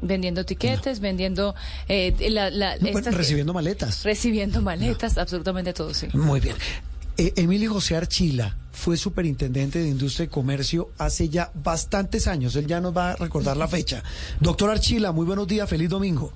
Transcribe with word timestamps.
vendiendo 0.00 0.44
tiquetes, 0.44 1.00
vendiendo... 1.00 1.54
Eh, 1.88 2.14
recibiendo 3.12 3.52
maletas. 3.54 4.04
Recibiendo 4.04 4.62
maletas, 4.62 5.18
absolutamente 5.18 5.72
todo, 5.72 5.94
sí. 5.94 6.08
Muy 6.12 6.40
bien. 6.40 6.56
Eh, 7.18 7.32
Emilio 7.36 7.72
José 7.72 7.96
Archila 7.96 8.56
fue 8.72 8.96
superintendente 8.96 9.78
de 9.78 9.88
Industria 9.88 10.24
y 10.24 10.28
Comercio 10.28 10.90
hace 10.98 11.28
ya 11.28 11.50
bastantes 11.54 12.26
años. 12.26 12.54
Él 12.56 12.66
ya 12.66 12.80
nos 12.80 12.96
va 12.96 13.12
a 13.12 13.16
recordar 13.16 13.56
la 13.56 13.68
fecha. 13.68 14.02
Doctor 14.40 14.70
Archila, 14.70 15.12
muy 15.12 15.24
buenos 15.24 15.48
días, 15.48 15.68
feliz 15.68 15.88
domingo. 15.88 16.32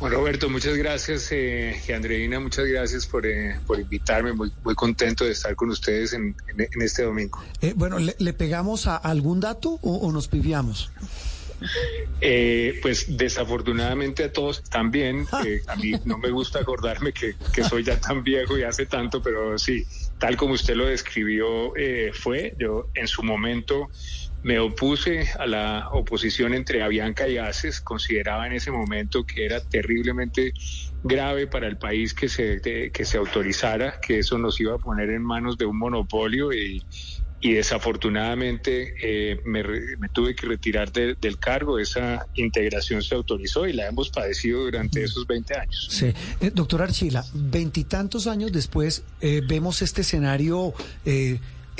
Bueno, 0.00 0.16
Roberto, 0.16 0.48
muchas 0.48 0.76
gracias. 0.76 1.28
Eh, 1.30 1.78
y 1.86 1.92
Andreina, 1.92 2.40
muchas 2.40 2.64
gracias 2.64 3.06
por, 3.06 3.26
eh, 3.26 3.60
por 3.66 3.78
invitarme. 3.78 4.32
Muy, 4.32 4.50
muy 4.64 4.74
contento 4.74 5.26
de 5.26 5.32
estar 5.32 5.54
con 5.54 5.68
ustedes 5.68 6.14
en, 6.14 6.34
este 6.80 7.02
domingo. 7.02 7.38
Eh, 7.60 7.74
bueno, 7.76 7.98
¿le, 7.98 8.32
pegamos 8.32 8.86
a 8.86 8.96
algún 8.96 9.40
dato 9.40 9.78
o, 9.82 10.10
nos 10.10 10.28
piviamos? 10.28 10.90
Eh, 12.20 12.78
pues 12.82 13.16
desafortunadamente 13.16 14.24
a 14.24 14.32
todos 14.32 14.62
también. 14.64 15.26
a 15.66 15.76
mí 15.76 15.92
no 16.04 16.18
me 16.18 16.30
gusta 16.30 16.60
acordarme 16.60 17.12
que, 17.12 17.34
soy 17.64 17.84
ya 17.84 17.98
tan 18.00 18.22
viejo 18.22 18.58
y 18.58 18.62
hace 18.62 18.86
tanto, 18.86 19.22
pero 19.22 19.58
sí, 19.58 19.84
tal 20.18 20.36
como 20.36 20.54
usted 20.54 20.74
lo 20.74 20.86
describió, 20.86 21.72
fue. 22.12 22.54
Yo 22.58 22.88
en 22.94 23.08
su 23.08 23.22
momento 23.22 23.88
me 24.42 24.58
opuse 24.58 25.28
a 25.38 25.46
la 25.46 25.88
oposición 25.92 26.54
entre 26.54 26.82
Avianca 26.82 27.28
y 27.28 27.36
ACES, 27.36 27.80
consideraba 27.80 28.46
en 28.46 28.54
ese 28.54 28.70
momento 28.70 29.24
que 29.24 29.44
era 29.44 29.60
terriblemente 29.60 30.54
grave 31.02 31.46
para 31.46 31.66
el 31.66 31.76
país 31.76 32.14
que 32.14 32.28
se, 32.28 32.60
que 32.60 33.04
se 33.04 33.18
autorizara, 33.18 34.00
que 34.00 34.18
eso 34.18 34.38
nos 34.38 34.58
iba 34.60 34.74
a 34.74 34.78
poner 34.78 35.10
en 35.10 35.22
manos 35.22 35.58
de 35.58 35.66
un 35.66 35.78
monopolio 35.78 36.52
y, 36.52 36.82
desafortunadamente 37.40 38.94
eh, 39.02 39.40
me, 39.44 39.62
tuve 40.12 40.34
que 40.34 40.46
retirar 40.46 40.92
del 40.92 41.38
cargo. 41.38 41.78
Esa 41.78 42.26
integración 42.34 43.02
se 43.02 43.14
autorizó 43.14 43.66
y 43.66 43.72
la 43.72 43.88
hemos 43.88 44.10
padecido 44.10 44.64
durante 44.64 45.02
esos 45.02 45.26
20 45.26 45.54
años. 45.58 45.88
Sí. 45.90 46.12
Eh, 46.40 46.50
doctor 46.54 46.82
Archila, 46.82 47.24
veintitantos 47.32 48.26
años 48.26 48.52
después 48.52 49.04
eh, 49.20 49.40
vemos 49.46 49.82
este 49.82 50.02
escenario 50.02 50.74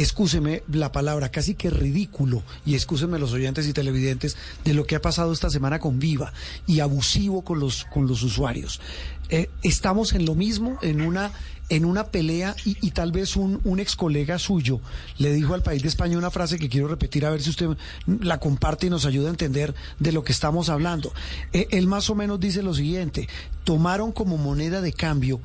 excúseme 0.02 0.62
la 0.72 0.92
palabra, 0.92 1.30
casi 1.30 1.54
que 1.54 1.70
ridículo, 1.70 2.42
y 2.64 2.74
excúseme 2.74 3.18
los 3.18 3.32
oyentes 3.32 3.66
y 3.66 3.72
televidentes, 3.72 4.36
de 4.64 4.74
lo 4.74 4.86
que 4.86 4.96
ha 4.96 5.02
pasado 5.02 5.32
esta 5.32 5.50
semana 5.50 5.78
con 5.78 5.98
Viva 5.98 6.32
y 6.66 6.80
abusivo 6.80 7.42
con 7.42 7.60
los, 7.60 7.84
con 7.84 8.06
los 8.06 8.22
usuarios. 8.22 8.80
Eh, 9.28 9.50
estamos 9.62 10.12
en 10.14 10.24
lo 10.24 10.34
mismo, 10.34 10.78
en 10.82 11.02
una, 11.02 11.32
en 11.68 11.84
una 11.84 12.04
pelea, 12.04 12.56
y, 12.64 12.90
tal 12.92 13.12
vez 13.12 13.36
un, 13.36 13.60
un, 13.64 13.78
ex 13.78 13.94
colega 13.94 14.38
suyo 14.38 14.80
le 15.18 15.32
dijo 15.32 15.54
al 15.54 15.62
país 15.62 15.82
de 15.82 15.88
España 15.88 16.18
una 16.18 16.30
frase 16.30 16.58
que 16.58 16.68
quiero 16.68 16.88
repetir 16.88 17.26
a 17.26 17.30
ver 17.30 17.42
si 17.42 17.50
usted 17.50 17.68
la 18.06 18.40
comparte 18.40 18.86
y 18.86 18.90
nos 18.90 19.04
ayuda 19.04 19.28
a 19.28 19.30
entender 19.30 19.74
de 19.98 20.12
lo 20.12 20.24
que 20.24 20.32
estamos 20.32 20.68
hablando. 20.68 21.12
Eh, 21.52 21.68
él 21.70 21.86
más 21.86 22.10
o 22.10 22.14
menos 22.14 22.40
dice 22.40 22.62
lo 22.62 22.74
siguiente, 22.74 23.28
tomaron 23.64 24.12
como 24.12 24.38
moneda 24.38 24.80
de 24.80 24.92
cambio 24.92 25.40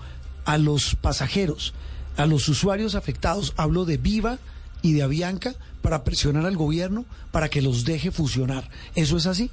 a 0.45 0.57
los 0.57 0.95
pasajeros 0.95 1.73
a 2.17 2.25
los 2.25 2.47
usuarios 2.47 2.95
afectados, 2.95 3.53
hablo 3.57 3.85
de 3.85 3.97
Viva 3.97 4.39
y 4.81 4.93
de 4.93 5.03
Avianca, 5.03 5.53
para 5.81 6.03
presionar 6.03 6.45
al 6.45 6.57
gobierno 6.57 7.05
para 7.31 7.49
que 7.49 7.61
los 7.61 7.85
deje 7.85 8.11
fusionar. 8.11 8.69
¿Eso 8.95 9.17
es 9.17 9.27
así? 9.27 9.51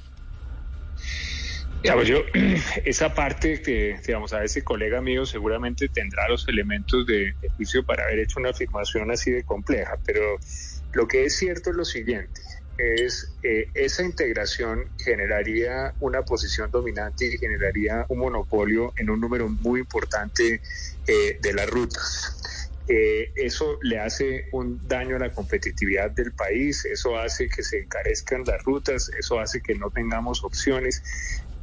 Digamos, 1.83 2.07
yo, 2.07 2.19
esa 2.85 3.13
parte 3.13 3.61
que, 3.61 3.99
digamos, 4.07 4.33
a 4.33 4.43
ese 4.43 4.63
colega 4.63 5.01
mío 5.01 5.25
seguramente 5.25 5.89
tendrá 5.89 6.27
los 6.29 6.47
elementos 6.47 7.05
de, 7.05 7.35
juicio 7.57 7.85
para 7.85 8.05
haber 8.05 8.19
hecho 8.19 8.39
una 8.39 8.51
afirmación 8.51 9.11
así 9.11 9.31
de 9.31 9.43
compleja, 9.43 9.97
pero 10.05 10.37
lo 10.93 11.07
que 11.07 11.25
es 11.25 11.35
cierto 11.35 11.71
es 11.71 11.75
lo 11.75 11.83
siguiente, 11.83 12.41
es 12.77 13.33
eh, 13.43 13.69
esa 13.73 14.03
integración 14.03 14.85
generaría 14.97 15.93
una 15.99 16.23
posición 16.23 16.71
dominante 16.71 17.27
y 17.27 17.37
generaría 17.37 18.05
un 18.07 18.19
monopolio 18.19 18.93
en 18.97 19.09
un 19.09 19.19
número 19.19 19.49
muy 19.49 19.81
importante 19.81 20.61
eh, 21.05 21.37
de 21.41 21.53
las 21.53 21.69
rutas. 21.69 22.41
Eh, 22.87 23.31
eso 23.35 23.77
le 23.81 23.99
hace 23.99 24.45
un 24.51 24.85
daño 24.85 25.15
a 25.15 25.19
la 25.19 25.31
competitividad 25.31 26.11
del 26.11 26.33
país, 26.33 26.83
eso 26.83 27.17
hace 27.17 27.47
que 27.47 27.63
se 27.63 27.79
encarezcan 27.79 28.43
las 28.45 28.61
rutas, 28.63 29.09
eso 29.17 29.39
hace 29.39 29.61
que 29.61 29.75
no 29.75 29.89
tengamos 29.89 30.43
opciones. 30.43 31.01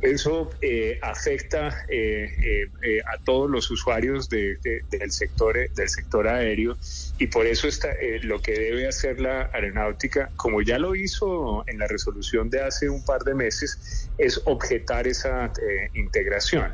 Eso 0.01 0.49
eh, 0.63 0.99
afecta 1.03 1.85
eh, 1.91 2.71
a 3.05 3.23
todos 3.23 3.51
los 3.51 3.71
usuarios 3.71 4.31
del 4.31 5.13
sector 5.13 5.71
del 5.75 5.89
sector 5.91 6.27
aéreo 6.27 6.79
y 7.19 7.27
por 7.27 7.47
eso 7.47 7.69
está 7.69 7.91
lo 8.23 8.41
que 8.41 8.53
debe 8.53 8.89
hacer 8.89 9.21
la 9.21 9.51
aeronáutica, 9.53 10.33
como 10.37 10.63
ya 10.63 10.79
lo 10.79 10.95
hizo 10.95 11.65
en 11.67 11.79
la 11.79 11.87
resolución 11.87 12.49
de 12.49 12.63
hace 12.63 12.89
un 12.89 13.05
par 13.05 13.25
de 13.25 13.35
meses, 13.35 14.09
es 14.17 14.41
objetar 14.47 15.07
esa 15.07 15.53
integración. 15.93 16.73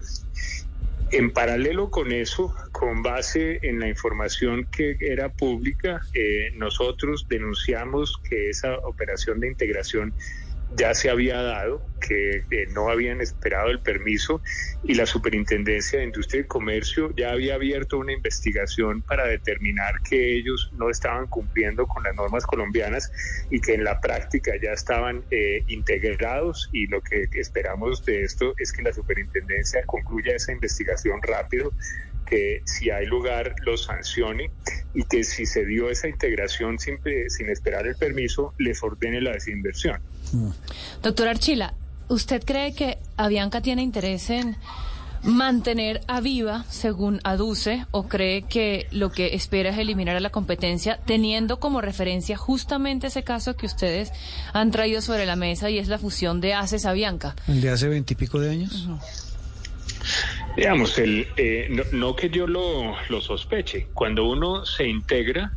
En 1.17 1.31
paralelo 1.31 1.89
con 1.89 2.13
eso, 2.13 2.55
con 2.73 3.03
base 3.03 3.59
en 3.63 3.81
la 3.81 3.89
información 3.89 4.69
que 4.71 4.99
era 5.01 5.31
pública, 5.31 6.03
eh, 6.13 6.51
nosotros 6.57 7.25
denunciamos 7.27 8.19
que 8.29 8.51
esa 8.51 8.77
operación 8.81 9.41
de 9.41 9.49
integración 9.49 10.15
ya 10.71 10.95
se 10.95 11.11
había 11.11 11.41
dado, 11.43 11.83
que 12.01 12.45
no 12.73 12.89
habían 12.89 13.21
esperado 13.21 13.69
el 13.71 13.81
permiso 13.81 14.41
y 14.85 14.95
la 14.95 15.07
Superintendencia 15.07 15.99
de 15.99 16.05
Industria 16.05 16.43
y 16.43 16.47
Comercio 16.47 17.11
ya 17.17 17.33
había 17.33 17.55
abierto 17.55 17.99
una 17.99 18.13
investigación 18.13 19.03
para 19.03 19.27
determinar 19.27 20.01
que 20.09 20.37
ellos 20.37 20.71
no 20.73 20.91
estaban 20.91 21.27
cumpliendo 21.27 21.87
con 21.87 22.05
las 22.05 22.15
normas 22.15 22.47
colombianas 22.47 23.11
y 23.51 23.61
que 23.61 23.75
en 23.75 23.85
la 23.85 24.01
práctica 24.01 24.53
ya 24.63 24.73
estaban 24.73 25.25
eh, 25.31 25.65
integrados 25.67 26.69
y 26.73 26.87
lo 26.87 27.01
que 27.03 27.29
esperamos 27.33 28.05
de 28.05 28.23
esto 28.23 28.55
es 28.59 28.73
que 28.73 28.83
la 28.83 28.93
Superintendencia 28.93 29.83
concluya 29.87 30.37
esa 30.37 30.53
investigación 30.53 31.21
rápido 31.23 31.73
que 32.27 32.63
si 32.65 32.91
hay 32.91 33.07
lugar 33.07 33.55
lo 33.65 33.77
sancione 33.77 34.51
y 34.95 35.05
que 35.05 35.25
si 35.25 35.47
se 35.47 35.65
dio 35.65 35.89
esa 35.89 36.09
integración 36.09 36.79
sin, 36.79 36.99
sin 37.29 37.49
esperar 37.49 37.87
el 37.87 37.97
permiso, 37.97 38.53
les 38.59 38.83
ordene 38.83 39.21
la 39.21 39.33
desinversión. 39.33 40.01
Mm. 40.33 40.51
Doctor 41.03 41.29
Archila, 41.29 41.75
¿usted 42.09 42.43
cree 42.45 42.75
que 42.75 42.99
Avianca 43.17 43.61
tiene 43.61 43.83
interés 43.83 44.31
en 44.31 44.57
mantener 45.23 46.03
a 46.07 46.21
viva, 46.21 46.65
según 46.71 47.21
aduce, 47.25 47.87
o 47.91 48.07
cree 48.09 48.43
que 48.43 48.87
lo 48.91 49.11
que 49.11 49.35
espera 49.35 49.71
es 49.71 49.79
eliminar 49.79 50.17
a 50.17 50.21
la 50.21 50.31
competencia, 50.31 50.99
teniendo 51.05 51.59
como 51.59 51.81
referencia 51.81 52.37
justamente 52.37 53.09
ese 53.09 53.25
caso 53.25 53.57
que 53.57 53.67
ustedes 53.67 54.13
han 54.53 54.71
traído 54.71 55.01
sobre 55.01 55.27
la 55.27 55.37
mesa 55.37 55.69
y 55.71 55.79
es 55.79 55.89
la 55.89 55.99
fusión 55.99 56.41
de 56.41 56.55
ACES 56.55 56.87
Avianca? 56.87 57.35
¿El 57.49 57.61
de 57.61 57.71
hace 57.71 57.89
veintipico 57.89 58.39
de 58.39 58.51
años? 58.51 58.89
Digamos, 60.57 60.99
el, 60.99 61.29
eh, 61.37 61.69
no, 61.93 62.17
que 62.17 62.31
yo 62.31 62.47
lo, 62.47 62.97
lo 63.11 63.21
sospeche, 63.21 63.91
cuando 63.93 64.25
uno 64.25 64.65
se 64.65 64.89
integra, 64.89 65.55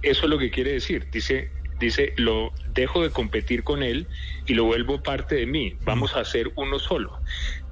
eso 0.00 0.24
es 0.24 0.30
lo 0.30 0.38
que 0.38 0.50
quiere 0.50 0.72
decir. 0.72 1.08
Dice, 1.12 1.59
dice, 1.80 2.12
lo 2.16 2.52
dejo 2.74 3.02
de 3.02 3.10
competir 3.10 3.64
con 3.64 3.82
él 3.82 4.06
y 4.46 4.54
lo 4.54 4.64
vuelvo 4.64 5.02
parte 5.02 5.34
de 5.34 5.46
mí, 5.46 5.76
vamos 5.84 6.14
a 6.14 6.24
ser 6.24 6.52
uno 6.56 6.78
solo. 6.78 7.18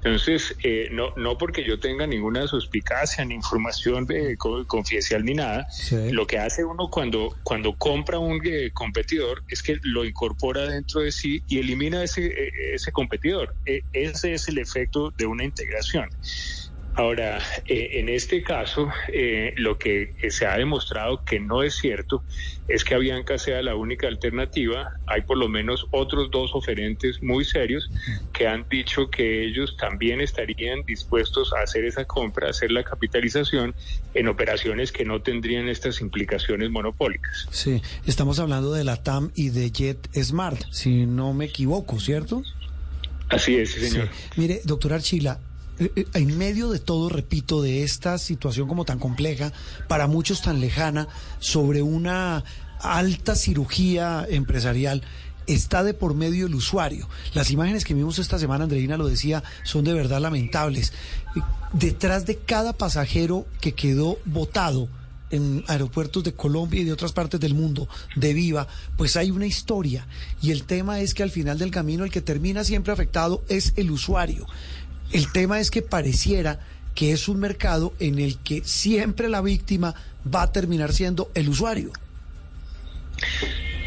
Entonces, 0.03 0.55
eh, 0.63 0.87
no, 0.91 1.11
no 1.17 1.37
porque 1.37 1.63
yo 1.65 1.79
tenga 1.79 2.07
ninguna 2.07 2.47
suspicacia, 2.47 3.25
ni 3.25 3.35
información 3.35 4.05
de, 4.05 4.37
confidencial 4.37 5.25
ni 5.25 5.33
nada, 5.33 5.67
lo 6.11 6.25
que 6.25 6.37
hace 6.37 6.63
uno 6.63 6.89
cuando, 6.89 7.35
cuando 7.43 7.75
compra 7.75 8.17
un 8.17 8.39
eh, 8.45 8.71
competidor 8.73 9.43
es 9.49 9.61
que 9.61 9.77
lo 9.83 10.05
incorpora 10.05 10.67
dentro 10.67 11.01
de 11.01 11.11
sí 11.11 11.43
y 11.47 11.59
elimina 11.59 12.03
ese, 12.03 12.27
e, 12.27 12.73
ese 12.73 12.93
competidor. 12.93 13.53
E, 13.65 13.81
ese 13.91 14.33
es 14.33 14.47
el 14.47 14.57
efecto 14.57 15.13
de 15.17 15.25
una 15.25 15.43
integración. 15.43 16.09
Ahora, 16.95 17.39
eh, 17.65 17.91
en 17.93 18.09
este 18.09 18.43
caso, 18.43 18.89
eh, 19.13 19.53
lo 19.55 19.77
que 19.77 20.15
se 20.29 20.45
ha 20.45 20.57
demostrado 20.57 21.23
que 21.23 21.39
no 21.39 21.63
es 21.63 21.75
cierto 21.75 22.23
es 22.67 22.83
que 22.83 22.93
Avianca 22.93 23.37
sea 23.37 23.61
la 23.61 23.75
única 23.75 24.07
alternativa. 24.07 24.91
Hay 25.07 25.21
por 25.21 25.37
lo 25.37 25.47
menos 25.47 25.87
otros 25.91 26.29
dos 26.29 26.51
oferentes 26.53 27.21
muy 27.23 27.45
serios 27.45 27.89
que 28.33 28.47
han 28.47 28.67
dicho 28.69 29.09
que 29.09 29.45
ellos 29.45 29.77
también 29.77 30.19
estarían 30.19 30.83
dispuestos 30.85 31.53
a 31.53 31.63
hacer 31.63 31.85
esa 31.85 32.05
compra, 32.05 32.47
a 32.47 32.49
hacer 32.51 32.71
la 32.71 32.83
capitalización 32.83 33.75
en 34.13 34.27
operaciones 34.27 34.91
que 34.91 35.05
no 35.05 35.21
tendrían 35.21 35.69
estas 35.69 36.01
implicaciones 36.01 36.69
monopólicas. 36.69 37.47
Sí, 37.51 37.81
estamos 38.05 38.39
hablando 38.39 38.73
de 38.73 38.83
la 38.83 39.01
TAM 39.01 39.31
y 39.35 39.49
de 39.49 39.71
Jet 39.71 40.09
Smart, 40.21 40.61
si 40.71 41.05
no 41.05 41.33
me 41.33 41.45
equivoco, 41.45 41.99
¿cierto? 41.99 42.43
Así 43.29 43.55
es, 43.55 43.71
señor. 43.71 44.09
Mire, 44.35 44.61
doctor 44.65 44.93
Archila, 44.93 45.39
en 45.79 46.37
medio 46.37 46.69
de 46.69 46.79
todo, 46.79 47.09
repito, 47.09 47.61
de 47.61 47.83
esta 47.83 48.17
situación 48.17 48.67
como 48.67 48.85
tan 48.85 48.99
compleja, 48.99 49.51
para 49.87 50.07
muchos 50.07 50.41
tan 50.41 50.59
lejana, 50.59 51.07
sobre 51.39 51.81
una 51.81 52.43
alta 52.81 53.35
cirugía 53.35 54.25
empresarial, 54.29 55.03
está 55.47 55.83
de 55.83 55.93
por 55.93 56.13
medio 56.13 56.47
el 56.47 56.55
usuario. 56.55 57.07
Las 57.33 57.51
imágenes 57.51 57.85
que 57.85 57.93
vimos 57.93 58.19
esta 58.19 58.39
semana, 58.39 58.65
Andreina 58.65 58.97
lo 58.97 59.07
decía, 59.07 59.43
son 59.63 59.83
de 59.83 59.93
verdad 59.93 60.21
lamentables. 60.21 60.93
Eh, 61.35 61.41
detrás 61.73 62.25
de 62.25 62.37
cada 62.37 62.73
pasajero 62.73 63.45
que 63.61 63.73
quedó 63.73 64.17
votado, 64.25 64.89
en 65.31 65.63
aeropuertos 65.67 66.23
de 66.23 66.33
Colombia 66.33 66.81
y 66.81 66.85
de 66.85 66.93
otras 66.93 67.11
partes 67.11 67.39
del 67.39 67.53
mundo 67.53 67.87
de 68.15 68.33
Viva, 68.33 68.67
pues 68.97 69.15
hay 69.15 69.31
una 69.31 69.45
historia. 69.45 70.07
Y 70.41 70.51
el 70.51 70.63
tema 70.63 71.01
es 71.01 71.13
que 71.13 71.23
al 71.23 71.29
final 71.31 71.59
del 71.59 71.71
camino 71.71 72.03
el 72.03 72.11
que 72.11 72.21
termina 72.21 72.63
siempre 72.63 72.93
afectado 72.93 73.43
es 73.47 73.73
el 73.75 73.91
usuario. 73.91 74.47
El 75.11 75.31
tema 75.31 75.59
es 75.59 75.71
que 75.71 75.81
pareciera 75.81 76.59
que 76.95 77.11
es 77.11 77.27
un 77.27 77.39
mercado 77.39 77.93
en 77.99 78.19
el 78.19 78.37
que 78.39 78.61
siempre 78.63 79.29
la 79.29 79.41
víctima 79.41 79.95
va 80.33 80.43
a 80.43 80.51
terminar 80.51 80.91
siendo 80.91 81.31
el 81.33 81.49
usuario. 81.49 81.91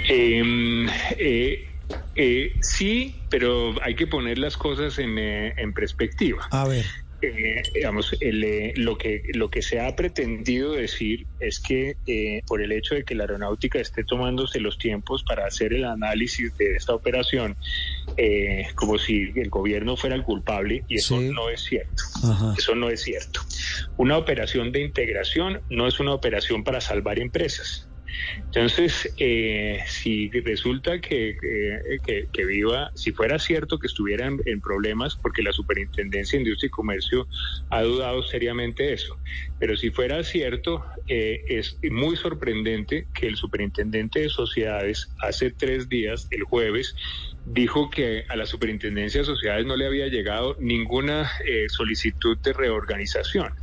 Em, 0.09 0.89
eh, 1.19 1.69
eh, 2.15 2.53
sí, 2.61 3.15
pero 3.29 3.75
hay 3.83 3.95
que 3.95 4.07
poner 4.07 4.39
las 4.39 4.57
cosas 4.57 4.99
en, 4.99 5.19
eh, 5.19 5.55
en 5.57 5.73
perspectiva. 5.73 6.49
A 6.51 6.67
ver. 6.67 6.87
Eh, 7.23 7.63
digamos, 7.73 8.17
eh, 8.21 8.73
lo, 8.75 8.99
que, 8.99 9.23
lo 9.35 9.49
que 9.49 9.63
se 9.63 9.79
ha 9.79 9.95
pretendido 9.95 10.73
decir 10.73 11.25
es 11.39 11.61
que 11.61 11.97
eh, 12.09 12.43
por 12.49 12.61
el 12.61 12.73
hecho 12.73 12.97
de 12.97 13.05
que 13.05 13.15
la 13.15 13.23
aeronáutica 13.23 13.79
esté 13.79 14.03
tomándose 14.03 14.59
los 14.59 14.77
tiempos 14.77 15.23
para 15.23 15.47
hacer 15.47 15.73
el 15.73 15.85
análisis 15.85 16.57
de 16.59 16.75
esta 16.75 16.93
operación, 16.93 17.57
como 18.75 18.99
si 18.99 19.33
el 19.37 19.49
gobierno 19.49 19.97
fuera 19.97 20.17
el 20.17 20.25
culpable, 20.25 20.85
y 20.89 20.97
eso 20.97 21.21
no 21.21 21.49
es 21.49 21.63
cierto. 21.63 22.03
Eso 22.57 22.75
no 22.75 22.91
es 22.91 23.03
cierto. 23.03 23.41
Una 23.97 24.17
operación 24.19 24.73
de 24.73 24.81
integración 24.81 25.63
no 25.69 25.87
es 25.87 26.01
una 26.01 26.15
operación 26.15 26.65
para 26.65 26.81
salvar 26.81 27.19
empresas. 27.19 27.89
Entonces, 28.37 29.13
eh, 29.19 29.81
si 29.87 30.31
resulta 30.31 31.01
que, 31.01 31.37
que, 32.33 32.45
Viva, 32.45 32.91
si 32.95 33.13
fuera 33.13 33.39
cierto 33.39 33.79
que 33.79 33.87
estuvieran 33.87 34.41
en, 34.47 34.61
problemas, 34.61 35.17
porque 35.17 35.43
la 35.43 35.53
Superintendencia 35.53 36.39
de 36.39 36.45
Industria 36.45 36.69
y 36.69 36.71
Comercio 36.71 37.29
ha 37.71 37.83
dudado 37.83 38.23
seriamente 38.23 38.93
eso, 38.93 39.19
pero 39.59 39.77
si 39.77 39.91
fuera 39.91 40.23
cierto, 40.25 40.85
eh, 41.09 41.43
es 41.49 41.79
muy 41.91 42.17
sorprendente 42.17 43.07
que 43.15 43.27
el 43.27 43.37
Superintendente 43.37 44.21
de 44.21 44.29
Sociedades 44.29 45.13
hace 45.21 45.51
tres 45.51 45.89
días, 45.89 46.29
el 46.31 46.43
jueves, 46.43 46.95
dijo 47.45 47.91
que 47.91 48.25
a 48.29 48.37
la 48.37 48.47
Superintendencia 48.47 49.21
de 49.21 49.27
Sociedades 49.27 49.67
no 49.67 49.77
le 49.77 49.87
había 49.87 50.07
llegado 50.07 50.57
ninguna 50.61 51.31
eh, 51.45 51.69
solicitud 51.69 52.39
de 52.39 52.53
reorganización. 52.53 53.55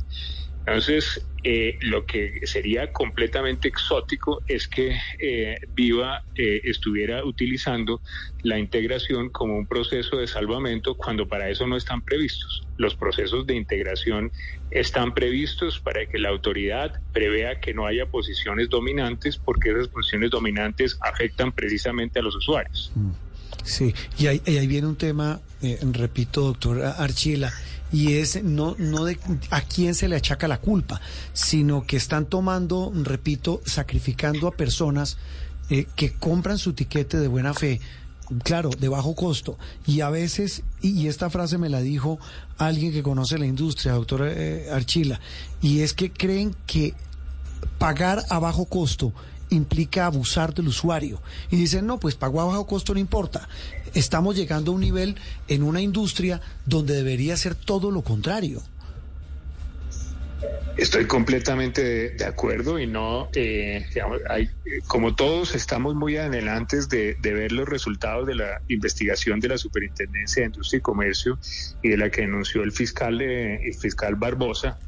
Entonces, 0.66 1.22
eh, 1.42 1.78
lo 1.80 2.04
que 2.04 2.40
sería 2.44 2.92
completamente 2.92 3.66
exótico 3.68 4.42
es 4.46 4.68
que 4.68 4.98
eh, 5.18 5.58
Viva 5.74 6.22
eh, 6.34 6.60
estuviera 6.64 7.24
utilizando 7.24 8.02
la 8.42 8.58
integración 8.58 9.30
como 9.30 9.56
un 9.56 9.66
proceso 9.66 10.18
de 10.18 10.26
salvamento 10.26 10.96
cuando 10.96 11.26
para 11.26 11.48
eso 11.48 11.66
no 11.66 11.78
están 11.78 12.02
previstos. 12.02 12.66
Los 12.76 12.94
procesos 12.94 13.46
de 13.46 13.54
integración 13.54 14.32
están 14.70 15.14
previstos 15.14 15.80
para 15.80 16.04
que 16.04 16.18
la 16.18 16.28
autoridad 16.28 17.00
prevea 17.12 17.58
que 17.58 17.72
no 17.72 17.86
haya 17.86 18.04
posiciones 18.06 18.68
dominantes 18.68 19.38
porque 19.38 19.70
esas 19.70 19.88
posiciones 19.88 20.30
dominantes 20.30 20.98
afectan 21.00 21.52
precisamente 21.52 22.18
a 22.18 22.22
los 22.22 22.36
usuarios. 22.36 22.92
Mm. 22.94 23.10
Sí, 23.64 23.94
y 24.18 24.26
ahí, 24.26 24.42
y 24.46 24.58
ahí 24.58 24.66
viene 24.66 24.86
un 24.86 24.96
tema, 24.96 25.40
repito, 25.92 26.42
doctor 26.42 26.82
Archila 26.82 27.52
y 27.92 28.14
es 28.14 28.42
no, 28.42 28.74
no 28.78 29.04
de 29.04 29.18
a 29.50 29.62
quién 29.62 29.94
se 29.94 30.08
le 30.08 30.16
achaca 30.16 30.48
la 30.48 30.60
culpa, 30.60 31.00
sino 31.32 31.86
que 31.86 31.96
están 31.96 32.26
tomando, 32.26 32.92
repito, 32.94 33.60
sacrificando 33.64 34.46
a 34.48 34.52
personas 34.52 35.18
eh, 35.70 35.86
que 35.96 36.12
compran 36.12 36.58
su 36.58 36.72
tiquete 36.72 37.18
de 37.18 37.28
buena 37.28 37.54
fe, 37.54 37.80
claro, 38.42 38.70
de 38.70 38.88
bajo 38.88 39.14
costo, 39.14 39.58
y 39.86 40.00
a 40.00 40.10
veces, 40.10 40.62
y, 40.80 41.08
esta 41.08 41.30
frase 41.30 41.58
me 41.58 41.68
la 41.68 41.80
dijo 41.80 42.18
alguien 42.58 42.92
que 42.92 43.02
conoce 43.02 43.38
la 43.38 43.46
industria, 43.46 43.92
doctor 43.92 44.28
eh, 44.28 44.68
Archila, 44.70 45.20
y 45.60 45.80
es 45.80 45.94
que 45.94 46.12
creen 46.12 46.54
que 46.66 46.94
pagar 47.78 48.24
a 48.30 48.38
bajo 48.38 48.66
costo 48.66 49.12
implica 49.50 50.06
abusar 50.06 50.54
del 50.54 50.68
usuario. 50.68 51.20
Y 51.50 51.56
dicen, 51.56 51.86
no, 51.86 51.98
pues 52.00 52.14
pago 52.14 52.40
a 52.40 52.46
bajo 52.46 52.66
costo 52.66 52.94
no 52.94 53.00
importa. 53.00 53.48
Estamos 53.94 54.36
llegando 54.36 54.72
a 54.72 54.74
un 54.74 54.80
nivel 54.80 55.16
en 55.48 55.62
una 55.62 55.80
industria 55.80 56.40
donde 56.66 56.94
debería 56.94 57.36
ser 57.36 57.54
todo 57.54 57.90
lo 57.90 58.02
contrario. 58.02 58.62
Estoy 60.76 61.04
completamente 61.06 62.10
de, 62.10 62.24
acuerdo 62.24 62.78
y 62.78 62.86
no, 62.86 63.28
eh, 63.34 63.84
hay, 64.30 64.48
como 64.86 65.14
todos 65.14 65.54
estamos 65.54 65.94
muy 65.94 66.16
adelantes 66.16 66.88
de, 66.88 67.16
ver 67.20 67.52
los 67.52 67.68
resultados 67.68 68.26
de 68.26 68.36
la 68.36 68.62
investigación 68.68 69.40
de 69.40 69.48
la 69.48 69.58
Superintendencia 69.58 70.40
de 70.40 70.46
Industria 70.46 70.78
y 70.78 70.80
Comercio 70.80 71.38
y 71.82 71.90
de 71.90 71.98
la 71.98 72.10
que 72.10 72.22
denunció 72.22 72.62
el 72.62 72.72
fiscal, 72.72 73.20
el 73.20 73.74
fiscal 73.74 74.14
Barbosa, 74.14 74.78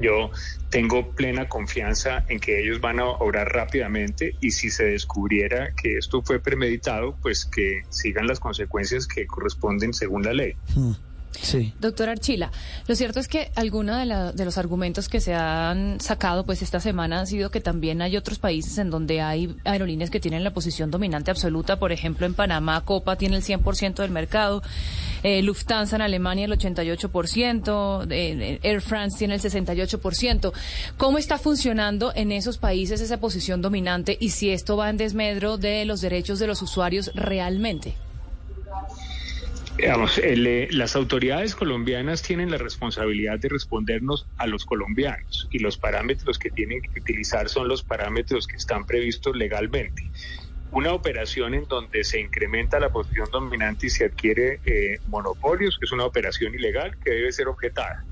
yo 0.00 0.30
tengo 0.70 1.10
plena 1.10 1.48
confianza 1.48 2.24
en 2.28 2.40
que 2.40 2.60
ellos 2.60 2.80
van 2.80 3.00
a 3.00 3.06
obrar 3.06 3.52
rápidamente 3.52 4.36
y 4.40 4.50
si 4.50 4.70
se 4.70 4.84
descubriera 4.84 5.72
que 5.74 5.98
esto 5.98 6.22
fue 6.22 6.40
premeditado, 6.40 7.16
pues 7.22 7.44
que 7.44 7.82
sigan 7.90 8.26
las 8.26 8.40
consecuencias 8.40 9.06
que 9.06 9.26
corresponden 9.26 9.92
según 9.92 10.22
la 10.22 10.32
ley. 10.32 10.54
Hmm. 10.74 10.92
Sí. 11.40 11.72
Doctor 11.80 12.08
Archila, 12.08 12.52
lo 12.86 12.94
cierto 12.94 13.18
es 13.18 13.26
que 13.26 13.50
algunos 13.54 13.96
de, 13.96 14.32
de, 14.34 14.44
los 14.44 14.58
argumentos 14.58 15.08
que 15.08 15.20
se 15.20 15.34
han 15.34 15.98
sacado 16.00 16.44
pues 16.44 16.62
esta 16.62 16.78
semana 16.78 17.20
han 17.20 17.26
sido 17.26 17.50
que 17.50 17.60
también 17.60 18.02
hay 18.02 18.16
otros 18.16 18.38
países 18.38 18.76
en 18.78 18.90
donde 18.90 19.22
hay 19.22 19.56
aerolíneas 19.64 20.10
que 20.10 20.20
tienen 20.20 20.44
la 20.44 20.52
posición 20.52 20.90
dominante 20.90 21.30
absoluta. 21.30 21.78
Por 21.78 21.90
ejemplo, 21.90 22.26
en 22.26 22.34
Panamá, 22.34 22.84
Copa 22.84 23.16
tiene 23.16 23.36
el 23.36 23.42
100% 23.42 23.94
del 23.94 24.10
mercado, 24.10 24.62
eh, 25.22 25.42
Lufthansa 25.42 25.96
en 25.96 26.02
Alemania 26.02 26.46
el 26.46 26.52
88%, 26.52 28.06
eh, 28.10 28.58
Air 28.62 28.80
France 28.80 29.18
tiene 29.18 29.34
el 29.34 29.40
68%. 29.40 30.52
¿Cómo 30.96 31.18
está 31.18 31.38
funcionando 31.38 32.12
en 32.14 32.32
esos 32.32 32.58
países 32.58 33.00
esa 33.00 33.20
posición 33.20 33.62
dominante 33.62 34.16
y 34.20 34.30
si 34.30 34.50
esto 34.50 34.76
va 34.76 34.90
en 34.90 34.96
desmedro 34.96 35.58
de 35.58 35.84
los 35.84 36.00
derechos 36.00 36.38
de 36.38 36.46
los 36.46 36.62
usuarios 36.62 37.10
realmente? 37.14 37.94
Eh, 39.78 40.68
las 40.70 40.96
autoridades 40.96 41.54
colombianas 41.54 42.22
tienen 42.22 42.50
la 42.50 42.58
responsabilidad 42.58 43.38
de 43.38 43.48
respondernos 43.48 44.26
a 44.36 44.46
los 44.46 44.64
colombianos 44.64 45.48
y 45.50 45.58
los 45.60 45.78
parámetros 45.78 46.38
que 46.38 46.50
tienen 46.50 46.82
que 46.82 47.00
utilizar 47.00 47.48
son 47.48 47.68
los 47.68 47.82
parámetros 47.82 48.46
que 48.46 48.56
están 48.56 48.84
previstos 48.84 49.34
legalmente. 49.34 50.10
Una 50.72 50.92
operación 50.92 51.54
en 51.54 51.66
donde 51.68 52.02
se 52.02 52.18
incrementa 52.18 52.80
la 52.80 52.90
posición 52.90 53.28
dominante 53.30 53.86
y 53.86 53.90
se 53.90 54.06
adquiere 54.06 54.60
eh, 54.64 54.98
monopolios, 55.06 55.78
que 55.78 55.84
es 55.84 55.92
una 55.92 56.06
operación 56.06 56.54
ilegal 56.54 56.96
que 57.04 57.10
debe 57.10 57.30
ser 57.30 57.48
objetada. 57.48 58.04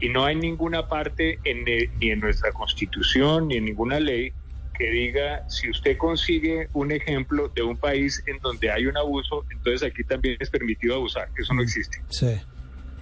Y 0.00 0.08
no 0.08 0.24
hay 0.24 0.36
ninguna 0.36 0.88
parte 0.88 1.38
eh, 1.44 1.90
ni 2.00 2.10
en 2.10 2.20
nuestra 2.20 2.52
constitución 2.52 3.48
ni 3.48 3.56
en 3.56 3.66
ninguna 3.66 4.00
ley 4.00 4.32
que 4.78 4.90
diga, 4.90 5.48
si 5.48 5.68
usted 5.68 5.96
consigue 5.98 6.68
un 6.72 6.92
ejemplo 6.92 7.50
de 7.54 7.62
un 7.62 7.76
país 7.76 8.22
en 8.26 8.38
donde 8.38 8.70
hay 8.70 8.86
un 8.86 8.96
abuso, 8.96 9.44
entonces 9.50 9.82
aquí 9.82 10.04
también 10.04 10.36
es 10.38 10.48
permitido 10.48 10.94
abusar. 10.94 11.28
Eso 11.36 11.52
no 11.52 11.62
existe. 11.62 12.00
Sí. 12.08 12.40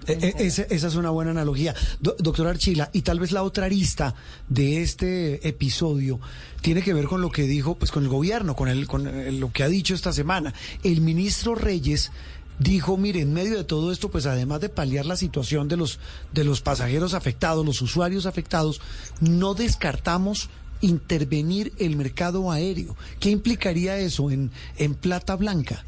E, 0.06 0.34
e, 0.38 0.46
esa, 0.46 0.62
es 0.62 0.94
una 0.94 1.10
buena 1.10 1.32
analogía. 1.32 1.74
doctor 2.00 2.46
Archila, 2.46 2.90
y 2.92 3.02
tal 3.02 3.20
vez 3.20 3.32
la 3.32 3.42
otra 3.42 3.66
arista 3.66 4.14
de 4.48 4.82
este 4.82 5.46
episodio 5.46 6.20
tiene 6.60 6.82
que 6.82 6.94
ver 6.94 7.06
con 7.06 7.20
lo 7.20 7.30
que 7.30 7.42
dijo, 7.42 7.76
pues 7.76 7.90
con 7.90 8.04
el 8.04 8.08
gobierno, 8.08 8.54
con, 8.54 8.68
el, 8.68 8.86
con 8.86 9.40
lo 9.40 9.52
que 9.52 9.62
ha 9.62 9.68
dicho 9.68 9.94
esta 9.94 10.12
semana. 10.12 10.54
El 10.82 11.00
ministro 11.00 11.54
Reyes 11.54 12.12
dijo, 12.58 12.96
mire, 12.96 13.20
en 13.20 13.32
medio 13.32 13.56
de 13.56 13.64
todo 13.64 13.92
esto, 13.92 14.10
pues 14.10 14.26
además 14.26 14.60
de 14.60 14.68
paliar 14.68 15.06
la 15.06 15.16
situación 15.16 15.68
de 15.68 15.76
los, 15.76 15.98
de 16.32 16.44
los 16.44 16.60
pasajeros 16.60 17.14
afectados, 17.14 17.64
los 17.66 17.82
usuarios 17.82 18.26
afectados, 18.26 18.80
no 19.20 19.54
descartamos 19.54 20.48
intervenir 20.80 21.72
el 21.78 21.96
mercado 21.96 22.50
aéreo. 22.50 22.96
¿Qué 23.20 23.30
implicaría 23.30 23.98
eso 23.98 24.30
en, 24.30 24.50
en 24.76 24.94
plata 24.94 25.36
blanca? 25.36 25.84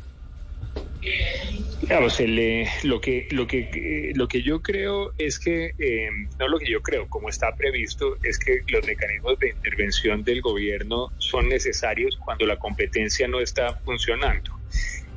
Eh, 1.91 2.67
lo 2.83 3.01
que 3.01 3.29
lo 3.31 3.47
que 3.47 4.13
lo 4.15 4.29
que 4.29 4.43
yo 4.43 4.61
creo 4.61 5.15
es 5.17 5.39
que 5.39 5.75
eh, 5.79 6.11
no 6.39 6.49
lo 6.49 6.59
que 6.59 6.71
yo 6.71 6.83
creo, 6.83 7.09
como 7.09 7.29
está 7.29 7.55
previsto, 7.55 8.17
es 8.23 8.39
que 8.39 8.63
los 8.69 8.87
mecanismos 8.87 9.39
de 9.39 9.51
intervención 9.51 10.23
del 10.23 10.43
gobierno 10.43 11.11
son 11.19 11.49
necesarios 11.49 12.19
cuando 12.25 12.47
la 12.47 12.59
competencia 12.59 13.27
no 13.29 13.41
está 13.41 13.75
funcionando. 13.85 14.59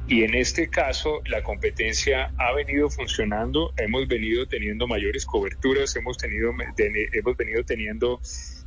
Y 0.08 0.24
en 0.24 0.36
este 0.36 0.70
caso, 0.70 1.22
la 1.26 1.44
competencia 1.44 2.34
ha 2.38 2.54
venido 2.54 2.90
funcionando, 2.90 3.74
hemos 3.78 4.08
venido 4.08 4.46
teniendo 4.48 4.88
mayores 4.88 5.26
coberturas, 5.26 5.96
hemos 5.96 6.18
tenido 6.18 6.52
hemos 7.14 7.38
venido 7.38 7.64
teniendo 7.64 8.20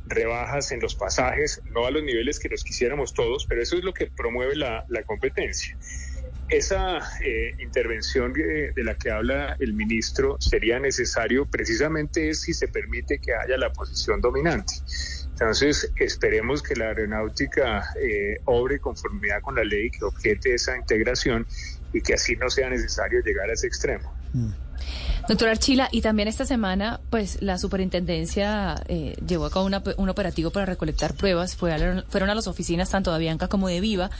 rebajas 0.07 0.71
en 0.71 0.79
los 0.79 0.95
pasajes, 0.95 1.61
no 1.71 1.85
a 1.85 1.91
los 1.91 2.03
niveles 2.03 2.39
que 2.39 2.49
los 2.49 2.63
quisiéramos 2.63 3.13
todos, 3.13 3.45
pero 3.45 3.61
eso 3.61 3.77
es 3.77 3.83
lo 3.83 3.93
que 3.93 4.07
promueve 4.07 4.55
la, 4.55 4.85
competencia. 5.05 5.77
Esa 6.47 6.99
eh, 7.23 7.55
intervención 7.59 8.31
de, 8.31 8.71
la 8.77 8.95
que 8.95 9.09
habla 9.09 9.55
el 9.59 9.73
ministro 9.73 10.37
sería 10.39 10.79
necesario 10.79 11.45
precisamente 11.47 12.33
si 12.35 12.53
se 12.53 12.67
permite 12.67 13.19
que 13.19 13.33
haya 13.33 13.57
la 13.57 13.71
posición 13.71 14.21
dominante. 14.21 14.73
Entonces, 15.31 15.91
esperemos 15.95 16.61
que 16.61 16.75
la 16.75 16.89
aeronáutica 16.89 17.83
eh, 17.99 18.37
obre 18.45 18.79
conformidad 18.79 19.41
con 19.41 19.55
la 19.55 19.63
ley 19.63 19.89
que 19.89 20.05
objete 20.05 20.53
esa 20.53 20.77
integración 20.77 21.45
y 21.91 22.01
que 22.01 22.13
así 22.13 22.35
no 22.35 22.49
sea 22.49 22.69
necesario 22.69 23.21
llegar 23.21 23.49
a 23.49 23.53
ese 23.53 23.67
extremo. 23.67 24.13
Mm. 24.33 24.64
Doctor 25.27 25.49
Archila, 25.49 25.89
y 25.91 26.01
también 26.01 26.27
esta 26.27 26.45
semana, 26.45 26.99
pues 27.09 27.41
la 27.41 27.57
superintendencia 27.57 28.75
eh, 28.87 29.15
llevó 29.25 29.45
a 29.45 29.49
cabo 29.49 29.65
un 29.65 30.09
operativo 30.09 30.51
para 30.51 30.67
recolectar 30.67 31.15
pruebas, 31.15 31.55
Fue 31.55 31.75
fueron 32.09 32.29
a 32.29 32.35
las 32.35 32.47
oficinas 32.47 32.91
tanto 32.91 33.09
de 33.09 33.15
Avianca 33.15 33.47
como 33.47 33.67
de 33.67 33.79
Viva, 33.81 34.11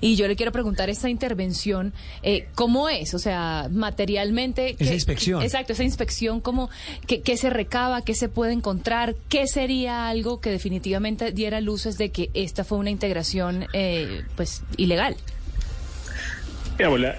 y 0.00 0.14
yo 0.14 0.28
le 0.28 0.36
quiero 0.36 0.52
preguntar 0.52 0.88
esa 0.88 1.08
intervención, 1.08 1.92
eh, 2.22 2.48
¿cómo 2.54 2.88
es? 2.88 3.14
O 3.14 3.18
sea, 3.18 3.68
materialmente... 3.70 4.76
Esa 4.78 4.94
inspección. 4.94 5.42
exacto, 5.42 5.72
esa 5.72 5.84
inspección, 5.84 6.40
¿cómo, 6.40 6.70
qué, 7.06 7.36
se 7.36 7.50
recaba, 7.50 8.02
qué 8.02 8.14
se 8.14 8.28
puede 8.28 8.52
encontrar? 8.52 9.16
¿Qué 9.28 9.46
sería 9.48 10.08
algo 10.08 10.40
que 10.40 10.50
definitivamente 10.50 11.32
diera 11.32 11.60
luces 11.60 11.98
de 11.98 12.10
que 12.10 12.30
esta 12.34 12.62
fue 12.62 12.78
una 12.78 12.90
integración, 12.90 13.66
eh, 13.72 14.22
pues, 14.36 14.62
ilegal? 14.76 15.16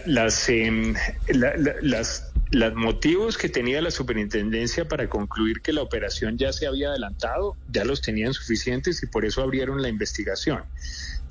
las, 0.06 0.50
em, 0.50 0.94
las 1.82 2.33
los 2.54 2.76
motivos 2.76 3.36
que 3.36 3.50
tenía 3.50 3.82
la 3.82 3.90
superintendencia 3.90 4.88
para 4.88 5.10
concluir 5.10 5.62
que 5.62 5.74
la 5.74 5.82
operación 5.82 6.38
ya 6.38 6.54
se 6.54 6.68
había 6.68 6.90
adelantado, 6.90 7.58
ya 7.68 7.84
los 7.84 8.00
tenían 8.02 8.32
suficientes 8.34 9.02
y 9.02 9.08
por 9.08 9.26
eso 9.26 9.42
abrieron 9.42 9.82
la 9.82 9.90
investigación. 9.90 10.64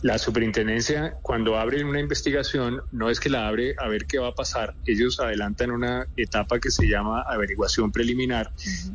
La 0.03 0.19
superintendencia, 0.19 1.15
cuando 1.23 1.57
abre 1.57 1.85
una 1.85 2.01
investigación, 2.01 2.83
no 2.91 3.09
es 3.09 3.21
que 3.21 3.31
la 3.31 3.47
abre 3.47 3.77
a 3.79 3.87
ver 3.87 4.07
qué 4.07 4.19
va 4.19 4.31
a 4.31 4.35
pasar. 4.35 4.75
Ellos 4.85 5.21
adelantan 5.21 5.71
una 5.71 6.09
etapa 6.17 6.59
que 6.59 6.73
se 6.73 6.89
llama 6.89 7.23
averiguación 7.23 7.93
preliminar 7.93 8.51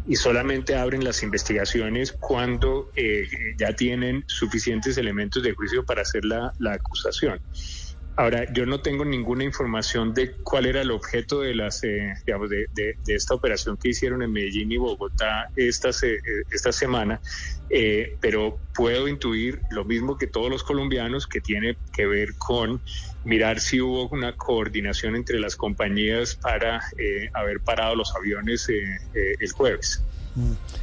y 0.05 0.17
solamente 0.17 0.75
abren 0.75 1.05
las 1.05 1.24
investigaciones 1.24 2.12
cuando 2.12 2.91
eh, 2.98 3.25
ya 3.57 3.74
tienen 3.74 4.25
suficientes 4.27 4.98
elementos 4.98 5.43
de 5.43 5.53
juicio 5.53 5.86
para 5.86 6.01
hacer 6.01 6.25
la, 6.25 6.51
la 6.60 6.74
acusación. 6.74 7.39
Ahora, 8.19 8.51
yo 8.51 8.65
no 8.65 8.81
tengo 8.81 9.05
ninguna 9.05 9.43
información 9.43 10.12
de 10.12 10.38
cuál 10.41 10.65
era 10.65 10.81
el 10.81 10.89
objeto 10.89 11.41
de 11.41 11.53
las, 11.53 11.83
eh, 11.83 12.15
digamos, 12.25 12.50
de, 12.50 12.67
esta 13.05 13.36
operación 13.36 13.77
que 13.77 13.89
hicieron 13.89 14.24
en 14.24 14.31
Medellín 14.31 14.71
y 14.71 14.77
Bogotá 14.77 15.51
esta, 15.55 15.89
eh, 15.89 16.17
esta 16.50 16.71
semana, 16.71 17.21
eh, 17.69 18.17
pero 18.19 18.59
puedo 18.74 19.07
intuir 19.07 19.62
lo 19.69 19.86
mismo 19.86 20.17
que 20.17 20.25
todos 20.25 20.50
los 20.50 20.63
colombianos, 20.63 21.27
que 21.27 21.41
tiene 21.41 21.77
que 21.93 22.07
ver 22.07 22.29
con 22.39 22.81
mirar 23.24 23.59
si 23.59 23.81
hubo 23.81 24.09
una 24.09 24.36
coordinación 24.36 25.15
entre 25.15 25.39
las 25.39 25.55
compañías 25.55 26.36
para 26.38 26.81
haber 27.33 27.59
parado 27.59 27.95
los 27.95 28.15
aviones 28.15 28.67
el 28.67 29.51
jueves. 29.51 30.03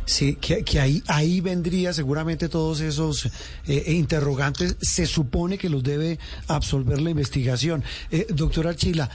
Sí, 0.05 0.37
que, 0.37 0.81
ahí, 0.81 1.03
ahí 1.07 1.41
vendría 1.41 1.93
seguramente 1.93 2.49
todos 2.49 2.81
esos 2.81 3.31
eh, 3.67 3.93
interrogantes. 3.93 4.77
Se 4.81 5.07
supone 5.07 5.59
que 5.59 5.69
los 5.69 5.83
debe 5.83 6.19
absolver 6.49 7.01
la 7.01 7.11
investigación. 7.11 7.83
Eh, 8.11 8.27
doctora 8.31 8.71
Archila, 8.71 9.09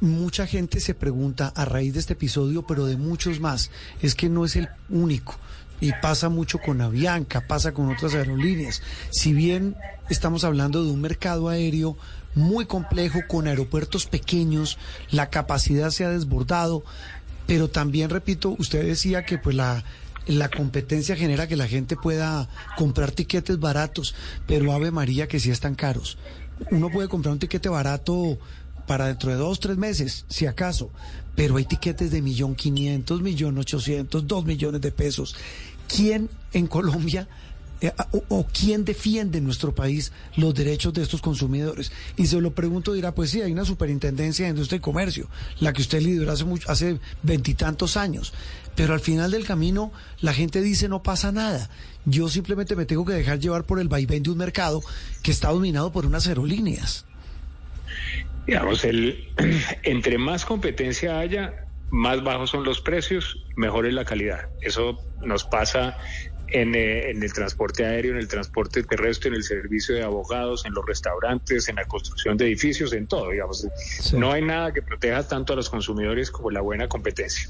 mucha 0.00 0.46
gente 0.46 0.80
se 0.80 0.94
pregunta 0.94 1.52
a 1.54 1.64
raíz 1.64 1.94
de 1.94 2.00
este 2.00 2.14
episodio, 2.14 2.62
pero 2.66 2.86
de 2.86 2.96
muchos 2.96 3.40
más, 3.40 3.70
es 4.00 4.14
que 4.14 4.28
no 4.28 4.44
es 4.44 4.56
el 4.56 4.68
único. 4.88 5.36
Y 5.80 5.92
pasa 6.02 6.28
mucho 6.28 6.58
con 6.58 6.82
Avianca, 6.82 7.46
pasa 7.46 7.72
con 7.72 7.88
otras 7.90 8.14
aerolíneas. 8.14 8.82
Si 9.10 9.32
bien 9.32 9.76
estamos 10.10 10.44
hablando 10.44 10.84
de 10.84 10.90
un 10.90 11.00
mercado 11.00 11.48
aéreo 11.48 11.96
muy 12.34 12.66
complejo, 12.66 13.20
con 13.26 13.46
aeropuertos 13.46 14.06
pequeños, 14.06 14.78
la 15.10 15.30
capacidad 15.30 15.90
se 15.90 16.04
ha 16.04 16.10
desbordado, 16.10 16.84
pero 17.50 17.66
también, 17.66 18.10
repito, 18.10 18.54
usted 18.60 18.86
decía 18.86 19.24
que 19.24 19.36
pues 19.36 19.56
la, 19.56 19.82
la 20.28 20.48
competencia 20.50 21.16
genera 21.16 21.48
que 21.48 21.56
la 21.56 21.66
gente 21.66 21.96
pueda 21.96 22.48
comprar 22.76 23.10
tiquetes 23.10 23.58
baratos, 23.58 24.14
pero 24.46 24.72
Ave 24.72 24.92
María 24.92 25.26
que 25.26 25.40
sí 25.40 25.50
están 25.50 25.74
caros. 25.74 26.16
Uno 26.70 26.90
puede 26.90 27.08
comprar 27.08 27.32
un 27.32 27.40
tiquete 27.40 27.68
barato 27.68 28.38
para 28.86 29.08
dentro 29.08 29.32
de 29.32 29.36
dos, 29.36 29.58
tres 29.58 29.76
meses, 29.78 30.26
si 30.28 30.46
acaso, 30.46 30.92
pero 31.34 31.56
hay 31.56 31.64
tiquetes 31.64 32.12
de 32.12 32.22
millón 32.22 32.54
quinientos, 32.54 33.20
millón 33.20 33.58
ochocientos, 33.58 34.28
dos 34.28 34.44
millones 34.44 34.80
de 34.80 34.92
pesos. 34.92 35.34
¿Quién 35.88 36.30
en 36.52 36.68
Colombia 36.68 37.26
eh, 37.80 37.92
o, 38.28 38.46
quién 38.46 38.84
defiende 38.84 39.38
en 39.38 39.44
nuestro 39.44 39.74
país 39.74 40.12
los 40.36 40.54
derechos 40.54 40.92
de 40.92 41.02
estos 41.02 41.22
consumidores. 41.22 41.92
Y 42.16 42.26
se 42.26 42.40
lo 42.40 42.52
pregunto, 42.52 42.92
dirá, 42.92 43.14
pues 43.14 43.30
sí, 43.30 43.40
hay 43.40 43.52
una 43.52 43.64
superintendencia 43.64 44.44
de 44.44 44.50
industria 44.50 44.76
y 44.76 44.80
comercio, 44.80 45.28
la 45.60 45.72
que 45.72 45.82
usted 45.82 46.00
lideró 46.00 46.32
hace 46.32 46.44
hace 46.66 46.98
veintitantos 47.22 47.96
años. 47.96 48.32
Pero 48.76 48.94
al 48.94 49.00
final 49.00 49.30
del 49.30 49.46
camino, 49.46 49.92
la 50.20 50.32
gente 50.32 50.60
dice 50.60 50.88
no 50.88 51.02
pasa 51.02 51.32
nada. 51.32 51.70
Yo 52.04 52.28
simplemente 52.28 52.76
me 52.76 52.86
tengo 52.86 53.04
que 53.04 53.12
dejar 53.12 53.38
llevar 53.38 53.64
por 53.64 53.80
el 53.80 53.88
vaivén 53.88 54.22
de 54.22 54.30
un 54.30 54.38
mercado 54.38 54.82
que 55.22 55.30
está 55.30 55.48
dominado 55.50 55.92
por 55.92 56.06
unas 56.06 56.26
aerolíneas. 56.26 57.06
Digamos, 58.46 58.84
el, 58.84 59.28
entre 59.82 60.18
más 60.18 60.44
competencia 60.44 61.18
haya, 61.18 61.66
más 61.90 62.22
bajos 62.22 62.50
son 62.50 62.64
los 62.64 62.80
precios, 62.80 63.44
mejor 63.56 63.86
es 63.86 63.94
la 63.94 64.04
calidad. 64.04 64.48
Eso 64.60 64.98
nos 65.20 65.44
pasa 65.44 65.96
eh, 66.52 67.10
en, 67.10 67.22
el 67.22 67.32
transporte 67.32 67.84
aéreo, 67.84 68.12
en 68.12 68.18
el 68.18 68.28
transporte 68.28 68.82
terrestre, 68.82 69.28
en 69.28 69.36
el 69.36 69.42
servicio 69.42 69.94
de 69.94 70.02
abogados, 70.02 70.64
en 70.66 70.74
los 70.74 70.84
restaurantes, 70.84 71.68
en 71.68 71.76
la 71.76 71.84
construcción 71.84 72.36
de 72.36 72.46
edificios, 72.46 72.92
en 72.92 73.06
todo, 73.06 73.30
digamos. 73.30 73.66
No 74.12 74.32
hay 74.32 74.42
nada 74.42 74.72
que 74.72 74.82
proteja 74.82 75.26
tanto 75.26 75.52
a 75.52 75.56
los 75.56 75.70
consumidores 75.70 76.30
como 76.30 76.50
la 76.50 76.60
buena 76.60 76.88
competencia. 76.88 77.48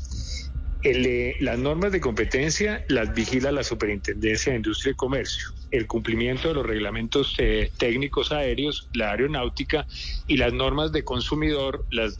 Eh, 0.83 1.37
las 1.41 1.59
normas 1.59 1.93
de 1.93 2.01
competencia 2.01 2.85
las 2.89 3.15
vigila 3.15 3.53
la 3.53 3.63
Superintendencia 3.63 4.53
de 4.53 4.57
Industria 4.57 4.93
y 4.93 4.95
Comercio. 4.95 5.49
El 5.71 5.87
cumplimiento 5.87 6.49
de 6.49 6.55
los 6.55 6.67
reglamentos 6.67 7.35
eh, 7.39 7.71
técnicos 7.79 8.33
aéreos, 8.33 8.89
la 8.95 9.11
aeronáutica 9.11 9.87
y 10.27 10.37
las 10.37 10.53
normas 10.53 10.93
de 10.93 11.05
consumidor 11.05 11.85
las 11.91 12.17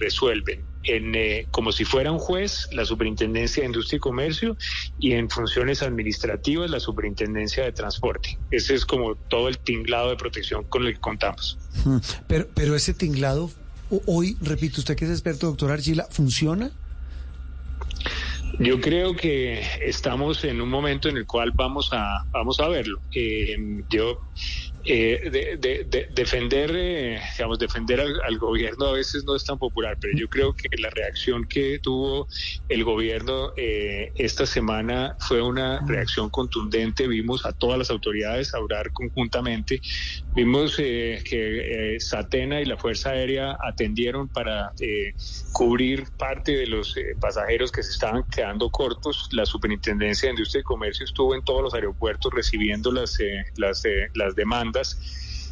resuelven 0.00 0.71
en, 0.84 1.14
eh, 1.14 1.46
como 1.50 1.72
si 1.72 1.84
fuera 1.84 2.10
un 2.10 2.18
juez, 2.18 2.68
la 2.72 2.84
Superintendencia 2.84 3.62
de 3.62 3.66
Industria 3.66 3.96
y 3.96 4.00
Comercio, 4.00 4.56
y 4.98 5.12
en 5.12 5.30
funciones 5.30 5.82
administrativas, 5.82 6.70
la 6.70 6.80
Superintendencia 6.80 7.64
de 7.64 7.72
Transporte. 7.72 8.38
Ese 8.50 8.74
es 8.74 8.84
como 8.86 9.14
todo 9.14 9.48
el 9.48 9.58
tinglado 9.58 10.10
de 10.10 10.16
protección 10.16 10.64
con 10.64 10.86
el 10.86 10.94
que 10.94 11.00
contamos. 11.00 11.58
Hmm. 11.84 11.98
Pero, 12.26 12.48
pero 12.54 12.74
ese 12.74 12.94
tinglado, 12.94 13.50
hoy, 14.06 14.36
repito, 14.40 14.80
usted 14.80 14.96
que 14.96 15.04
es 15.04 15.10
experto, 15.10 15.46
doctor 15.46 15.70
Archila, 15.70 16.06
¿funciona? 16.10 16.70
Yo 18.58 18.80
creo 18.80 19.16
que 19.16 19.62
estamos 19.80 20.44
en 20.44 20.60
un 20.60 20.68
momento 20.68 21.08
en 21.08 21.16
el 21.16 21.26
cual 21.26 21.52
vamos 21.54 21.88
a 21.92 22.24
vamos 22.30 22.60
a 22.60 22.68
verlo. 22.68 23.00
Eh, 23.14 23.56
yo 23.88 24.20
eh, 24.84 25.30
de, 25.30 26.08
defender, 26.12 26.72
eh, 26.74 27.20
digamos, 27.36 27.58
defender 27.58 28.00
al, 28.00 28.38
gobierno 28.38 28.86
a 28.86 28.92
veces 28.92 29.24
no 29.24 29.36
es 29.36 29.44
tan 29.44 29.56
popular, 29.56 29.96
pero 30.00 30.16
yo 30.16 30.28
creo 30.28 30.56
que 30.56 30.68
la 30.76 30.90
reacción 30.90 31.46
que 31.46 31.78
tuvo 31.78 32.26
el 32.68 32.82
gobierno 32.82 33.52
eh, 33.56 34.10
esta 34.16 34.44
semana 34.44 35.16
fue 35.20 35.40
una 35.40 35.86
reacción 35.86 36.30
contundente. 36.30 37.06
Vimos 37.06 37.46
a 37.46 37.52
todas 37.52 37.78
las 37.78 37.90
autoridades 37.90 38.54
hablar 38.54 38.92
conjuntamente. 38.92 39.80
Vimos 40.34 40.76
que 40.76 41.96
Satena 42.00 42.60
y 42.60 42.64
la 42.64 42.76
Fuerza 42.76 43.10
Aérea 43.10 43.56
atendieron 43.62 44.28
para 44.28 44.72
cubrir 45.52 46.06
parte 46.18 46.56
de 46.56 46.66
los 46.66 46.96
pasajeros 47.20 47.70
que 47.70 47.82
se 47.82 47.92
estaban 47.92 48.24
quedando 48.24 48.70
cortos. 48.70 49.28
La 49.32 49.46
Superintendencia 49.46 50.28
de 50.28 50.34
Industria 50.34 50.60
y 50.60 50.64
Comercio 50.64 51.04
estuvo 51.04 51.34
en 51.34 51.44
todos 51.44 51.62
los 51.62 51.74
aeropuertos 51.74 52.32
recibiendo 52.32 52.90
las, 52.90 53.18
las, 53.56 53.82
las 54.14 54.34
demandas 54.34 54.71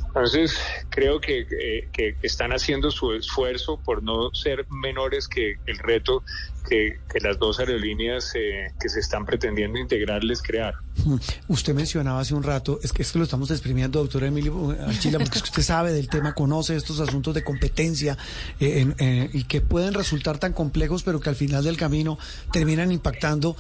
entonces, 0.06 0.58
creo 0.88 1.20
que, 1.20 1.46
que, 1.92 2.16
están 2.22 2.50
haciendo 2.52 2.90
su 2.90 3.12
esfuerzo 3.12 3.80
por 3.80 4.02
no 4.02 4.30
ser 4.32 4.66
menores 4.68 5.28
que 5.28 5.56
el 5.66 5.78
reto 5.78 6.24
que, 6.60 6.98
las 7.20 7.38
dos 7.38 7.58
aerolíneas 7.58 8.32
eh, 8.34 8.72
que 8.80 8.88
se 8.88 9.00
están 9.00 9.26
pretendiendo 9.26 9.78
integrar 9.78 10.24
les 10.24 10.42
crear. 10.42 10.74
Usted 11.48 11.74
mencionaba 11.74 12.20
hace 12.20 12.34
un 12.34 12.42
rato, 12.42 12.78
es 12.82 12.92
que, 12.92 13.02
es 13.02 13.12
que 13.12 13.18
lo 13.18 13.24
estamos 13.24 13.50
exprimiendo, 13.50 14.00
doctor 14.00 14.24
Emilio 14.24 14.76
Archila, 14.86 15.18
porque 15.18 15.38
usted 15.38 15.62
sabe 15.62 15.92
del 15.92 16.08
tema, 16.08 16.34
conoce 16.34 16.76
estos 16.76 17.00
asuntos 17.00 17.34
de 17.34 17.44
competencia 17.44 18.16
eh, 18.58 18.86
eh, 18.98 19.30
y 19.32 19.44
que 19.44 19.60
pueden 19.60 19.94
resultar 19.94 20.38
tan 20.38 20.52
complejos, 20.52 21.02
pero 21.02 21.20
que 21.20 21.28
al 21.28 21.36
final 21.36 21.64
del 21.64 21.76
camino 21.76 22.18
terminan 22.52 22.92
impactando, 22.92 23.56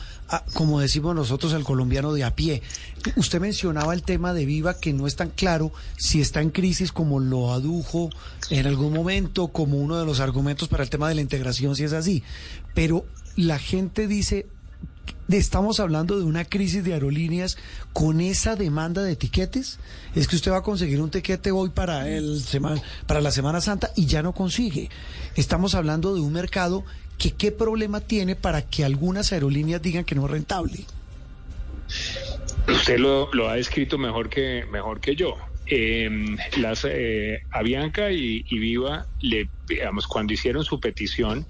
como 0.54 0.80
decimos 0.80 1.14
nosotros, 1.14 1.54
al 1.54 1.64
colombiano 1.64 2.12
de 2.12 2.24
a 2.24 2.34
pie. 2.34 2.62
Usted 3.16 3.40
mencionaba 3.40 3.94
el 3.94 4.02
tema 4.02 4.34
de 4.34 4.44
Viva, 4.44 4.78
que 4.78 4.92
no 4.92 5.06
es 5.06 5.16
tan 5.16 5.30
claro 5.30 5.72
si 5.96 6.20
está 6.20 6.40
en 6.40 6.50
crisis 6.50 6.92
como 6.92 7.18
lo 7.20 7.52
adujo 7.52 8.10
en 8.50 8.66
algún 8.66 8.92
momento, 8.92 9.48
como 9.48 9.78
uno 9.78 9.98
de 9.98 10.04
los 10.04 10.20
argumentos 10.20 10.68
para 10.68 10.82
el 10.82 10.90
tema 10.90 11.08
de 11.08 11.14
la 11.14 11.20
integración, 11.20 11.76
si 11.76 11.84
es 11.84 11.92
así. 11.92 12.22
Pero 12.74 13.04
la 13.36 13.58
gente 13.58 14.06
dice, 14.06 14.46
estamos 15.28 15.80
hablando 15.80 16.18
de 16.18 16.24
una 16.24 16.44
crisis 16.44 16.84
de 16.84 16.94
aerolíneas 16.94 17.56
con 17.92 18.20
esa 18.20 18.56
demanda 18.56 19.02
de 19.02 19.12
etiquetes. 19.12 19.78
Es 20.14 20.28
que 20.28 20.36
usted 20.36 20.52
va 20.52 20.58
a 20.58 20.62
conseguir 20.62 21.00
un 21.00 21.10
tiquete 21.10 21.50
hoy 21.50 21.70
para, 21.70 22.08
el 22.08 22.42
para 23.06 23.20
la 23.20 23.30
Semana 23.30 23.60
Santa 23.60 23.90
y 23.96 24.06
ya 24.06 24.22
no 24.22 24.32
consigue. 24.32 24.90
Estamos 25.36 25.74
hablando 25.74 26.14
de 26.14 26.20
un 26.20 26.32
mercado 26.32 26.84
que 27.18 27.32
qué 27.32 27.52
problema 27.52 28.00
tiene 28.00 28.34
para 28.34 28.62
que 28.62 28.84
algunas 28.84 29.32
aerolíneas 29.32 29.82
digan 29.82 30.04
que 30.04 30.14
no 30.14 30.24
es 30.24 30.30
rentable. 30.30 30.84
Usted 32.68 32.98
lo, 32.98 33.32
lo 33.32 33.48
ha 33.48 33.58
escrito 33.58 33.98
mejor 33.98 34.28
que, 34.28 34.64
mejor 34.70 35.00
que 35.00 35.16
yo. 35.16 35.36
Em, 35.70 36.36
las 36.58 36.86
Avianca 37.50 38.10
y, 38.10 38.42
Viva, 38.50 39.06
le, 39.20 39.48
digamos, 39.68 40.06
cuando 40.06 40.32
hicieron 40.32 40.64
su 40.64 40.80
petición, 40.80 41.46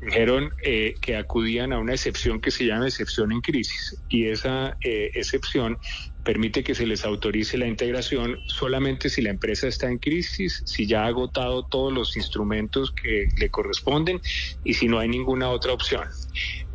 dijeron 0.00 0.50
que 0.62 1.16
acudían 1.16 1.72
a 1.72 1.78
una 1.78 1.92
excepción 1.92 2.40
que 2.40 2.50
se 2.50 2.66
llama 2.66 2.86
excepción 2.86 3.32
en 3.32 3.40
crisis. 3.40 4.02
Y 4.08 4.26
esa 4.26 4.76
excepción 4.80 5.78
permite 6.24 6.64
que 6.64 6.74
se 6.74 6.86
les 6.86 7.04
autorice 7.04 7.58
la 7.58 7.66
integración 7.66 8.38
solamente 8.46 9.10
si 9.10 9.22
la 9.22 9.30
empresa 9.30 9.68
está 9.68 9.88
en 9.88 9.98
crisis, 9.98 10.62
si 10.64 10.86
ya 10.86 11.04
ha 11.04 11.08
agotado 11.08 11.64
todos 11.64 11.92
los 11.92 12.16
instrumentos 12.16 12.90
que 12.92 13.28
le 13.36 13.50
corresponden 13.50 14.20
y 14.64 14.74
si 14.74 14.88
no 14.88 14.98
hay 14.98 15.08
ninguna 15.08 15.50
otra 15.50 15.72
opción. 15.72 16.04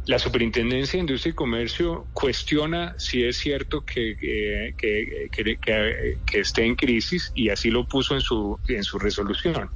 La 0.10 0.18
Superintendencia 0.18 0.98
de 0.98 1.02
Industria 1.02 1.30
y 1.30 1.36
Comercio 1.36 2.08
cuestiona 2.14 2.96
si 2.98 3.24
es 3.24 3.38
cierto 3.38 3.82
que, 3.86 4.18
que, 4.18 5.30
que, 5.32 6.40
esté 6.40 6.66
en 6.66 6.76
crisis 6.76 7.32
y 7.36 7.50
así 7.50 7.70
lo 7.70 7.88
puso 7.88 8.16
en 8.16 8.22
su, 8.22 8.60
en 8.68 8.84
su 8.84 8.98
resolución. 8.98 9.70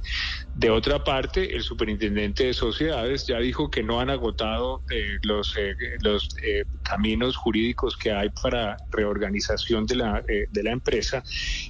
De 0.54 0.70
otra 0.70 1.02
parte, 1.02 1.56
el 1.56 1.62
Superintendente 1.62 2.46
de 2.46 2.54
Sociedades 2.54 3.26
ya 3.26 3.38
dijo 3.38 3.70
que 3.70 3.82
no 3.82 3.98
han 3.98 4.08
agotado 4.08 4.82
eh, 4.88 5.18
los, 5.22 5.56
eh, 5.56 5.74
los 6.00 6.28
eh, 6.42 6.64
caminos 6.84 7.36
jurídicos 7.36 7.96
que 7.96 8.12
hay 8.12 8.30
para 8.30 8.76
reorganización 8.90 9.84
de 9.86 9.96
la, 9.96 10.22
de 10.22 10.62
la 10.62 10.70
empresa 10.70 11.24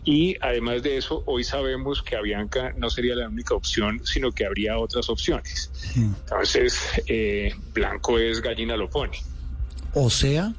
y 0.05 0.37
además 0.43 0.83
de 0.83 0.99
eso, 0.99 1.23
hoy 1.27 1.45
sabemos 1.45 2.03
que 2.03 2.15
Avianca 2.15 2.75
no 2.77 2.91
sería 2.91 3.15
la 3.15 3.27
única 3.29 3.55
opción, 3.55 4.03
sino 4.05 4.33
que 4.33 4.45
habría 4.45 4.79
otras 4.79 5.09
opciones. 5.09 5.71
Mm. 5.95 6.15
Entonces, 6.21 6.79
Blanco 7.73 8.19
es 8.19 8.43
lo 8.43 8.91
pone. 8.91 9.19
O 9.95 10.11
sea. 10.11 10.53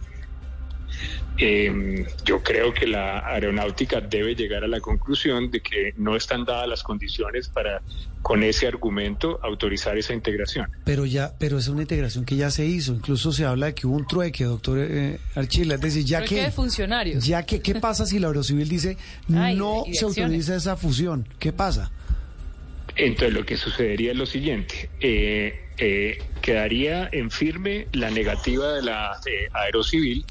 Eh, 1.38 2.06
yo 2.24 2.42
creo 2.42 2.74
que 2.74 2.88
la 2.88 3.20
aeronáutica 3.28 4.00
debe 4.00 4.36
llegar 4.36 4.64
a 4.64 4.68
la 4.68 4.80
conclusión 4.80 5.52
de 5.52 5.62
que 5.62 5.94
no 5.98 6.16
están 6.16 6.46
dadas 6.46 6.68
las 6.68 6.82
condiciones 6.82 7.50
para, 7.50 7.82
con 8.22 8.42
ese 8.44 8.68
argumento, 8.68 9.40
autorizar 9.44 9.98
esa 9.98 10.14
integración. 10.14 10.68
Pero 10.86 11.06
ya, 11.06 11.34
pero 11.38 11.58
es 11.58 11.68
una 11.68 11.82
integración 11.82 12.26
que 12.26 12.38
ya 12.38 12.50
se 12.52 12.66
hizo. 12.66 12.94
Incluso 12.94 13.32
se 13.32 13.46
habla 13.46 13.68
de 13.68 13.76
que 13.76 13.86
hubo 13.86 13.98
un 13.98 14.08
trueque, 14.08 14.46
doctor 14.46 14.78
eh, 14.80 15.20
Archila. 15.36 15.76
Es 15.76 15.82
decir, 15.82 16.06
ya 16.06 16.24
que, 16.24 16.44
de 16.44 16.52
funcionarios. 16.52 17.26
Ya 17.26 17.44
que, 17.44 17.62
¿qué 17.62 17.76
pasa 17.76 18.06
si 18.06 18.18
la 18.20 18.28
Aerocivil 18.28 18.70
dice 18.70 18.98
no 19.28 19.84
se 19.92 20.06
autoriza 20.06 20.56
esa 20.56 20.78
fusión? 20.78 21.28
¿Qué 21.38 21.52
pasa? 21.52 21.92
Entonces, 22.96 23.34
lo 23.34 23.46
que 23.46 23.58
sucedería 23.58 24.12
es 24.12 24.18
lo 24.18 24.26
siguiente. 24.26 24.90
Eh, 25.02 25.66
eh, 25.78 26.18
quedaría 26.46 27.10
en 27.12 27.32
firme 27.32 27.88
la 27.94 28.12
negativa 28.12 28.74
de 28.74 28.84
la 28.84 29.20
eh, 29.26 29.50
Aerocivil 29.52 30.24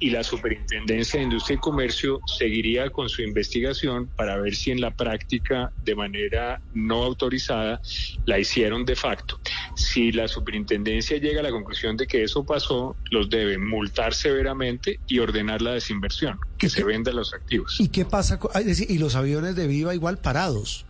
y 0.00 0.10
la 0.10 0.24
Superintendencia 0.24 1.20
de 1.20 1.26
Industria 1.26 1.54
y 1.54 1.58
Comercio 1.58 2.20
seguiría 2.26 2.90
con 2.90 3.08
su 3.08 3.22
investigación 3.22 4.08
para 4.16 4.36
ver 4.38 4.56
si 4.56 4.72
en 4.72 4.80
la 4.80 4.90
práctica 4.90 5.70
de 5.84 5.94
manera 5.94 6.60
no 6.74 7.04
autorizada 7.04 7.80
la 8.26 8.40
hicieron 8.40 8.84
de 8.84 8.96
facto. 8.96 9.38
Si 9.76 10.10
la 10.10 10.26
Superintendencia 10.26 11.18
llega 11.18 11.38
a 11.38 11.44
la 11.44 11.52
conclusión 11.52 11.96
de 11.96 12.08
que 12.08 12.24
eso 12.24 12.44
pasó, 12.44 12.96
los 13.12 13.30
debe 13.30 13.56
multar 13.56 14.12
severamente 14.12 14.98
y 15.06 15.20
ordenar 15.20 15.62
la 15.62 15.74
desinversión, 15.74 16.40
que 16.58 16.68
se 16.68 16.82
venda 16.82 17.12
los 17.12 17.32
activos. 17.32 17.76
¿Y 17.78 17.90
qué 17.90 18.04
pasa? 18.04 18.40
y 18.88 18.98
los 18.98 19.14
aviones 19.14 19.54
de 19.54 19.68
Viva 19.68 19.94
igual 19.94 20.18
parados. 20.18 20.84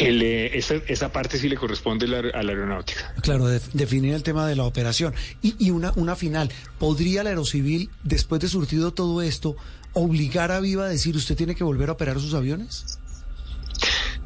Eh, 0.00 0.62
esa, 0.88 1.12
parte 1.12 1.38
sí 1.38 1.48
le 1.48 1.56
corresponde 1.56 2.06
a 2.06 2.42
la 2.42 2.52
aeronáutica. 2.52 3.14
Claro, 3.22 3.48
definir 3.48 4.14
el 4.14 4.22
tema 4.22 4.48
de 4.48 4.56
la 4.56 4.64
operación. 4.64 5.14
Y, 5.42 5.70
una, 5.70 5.92
una 5.96 6.16
final, 6.16 6.50
¿podría 6.78 7.22
la 7.22 7.30
Aerocivil, 7.30 7.90
después 8.02 8.40
de 8.40 8.48
surtido 8.48 8.92
todo 8.92 9.20
esto, 9.22 9.56
obligar 9.92 10.52
a 10.52 10.60
Viva 10.60 10.86
a 10.86 10.88
decir 10.88 11.16
usted 11.16 11.36
tiene 11.36 11.54
que 11.54 11.64
volver 11.64 11.90
a 11.90 11.92
operar 11.92 12.18
sus 12.18 12.34
aviones? 12.34 12.98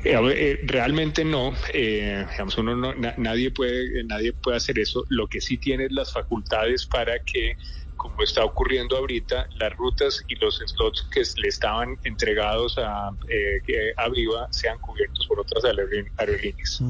Eh, 0.04 0.14
eh, 0.14 0.60
realmente 0.64 1.24
no, 1.24 1.54
digamos, 1.72 2.58
uno 2.58 2.76
no, 2.76 2.94
nadie 3.16 3.50
puede, 3.50 4.04
nadie 4.04 4.32
puede 4.32 4.58
hacer 4.58 4.78
eso. 4.78 5.04
Lo 5.08 5.26
que 5.26 5.40
sí 5.40 5.56
tiene 5.56 5.86
es 5.86 5.92
las 5.92 6.12
facultades 6.12 6.86
para 6.86 7.18
que 7.20 7.56
como 8.04 8.22
está 8.22 8.44
ocurriendo 8.44 8.98
ahorita, 8.98 9.48
las 9.54 9.74
rutas 9.78 10.22
y 10.28 10.34
los 10.34 10.58
slots 10.58 11.08
que 11.10 11.22
le 11.40 11.48
estaban 11.48 11.98
entregados 12.04 12.76
a, 12.76 13.16
eh, 13.28 13.94
a 13.96 14.46
sean 14.50 14.78
cubiertos 14.78 15.26
por 15.26 15.40
otras 15.40 15.64
aerolíneas. 15.64 16.82